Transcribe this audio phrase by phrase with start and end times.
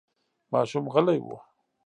[0.51, 1.27] ماشوم غلی و.